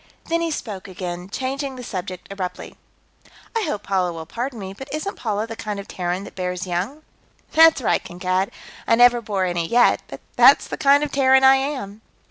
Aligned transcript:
Then 0.23 0.41
he 0.41 0.49
spoke 0.49 0.87
again, 0.87 1.29
changing 1.29 1.75
the 1.75 1.83
subject 1.83 2.27
abruptly. 2.31 2.75
"I 3.55 3.61
hope 3.67 3.83
Paula 3.83 4.11
will 4.11 4.25
pardon 4.25 4.57
me, 4.57 4.73
but 4.73 4.89
isn't 4.91 5.15
Paula 5.15 5.45
the 5.45 5.55
kind 5.55 5.79
of 5.79 5.87
Terran 5.87 6.23
that 6.23 6.33
bears 6.33 6.65
young?" 6.65 7.03
"That's 7.51 7.83
right, 7.83 8.03
Kankad. 8.03 8.49
I 8.87 8.95
never 8.95 9.21
bore 9.21 9.45
any, 9.45 9.67
yet, 9.67 10.01
but 10.07 10.21
that's 10.35 10.67
the 10.67 10.77
kind 10.77 11.03
of 11.03 11.11
Terran 11.11 11.43
I 11.43 11.57
am." 11.57 12.01